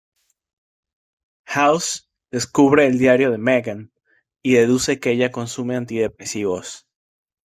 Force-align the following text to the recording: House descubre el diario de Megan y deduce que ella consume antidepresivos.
House 1.45 2.09
descubre 2.31 2.87
el 2.87 2.97
diario 2.97 3.29
de 3.29 3.37
Megan 3.37 3.91
y 4.41 4.53
deduce 4.55 4.99
que 4.99 5.11
ella 5.11 5.31
consume 5.31 5.75
antidepresivos. 5.75 6.87